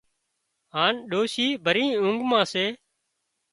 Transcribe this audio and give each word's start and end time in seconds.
هانَ 0.73 0.93
ڏوشي 1.09 1.47
ڀري 1.65 1.85
اونگھ 2.01 2.23
مان 2.29 2.43
سي 2.51 2.65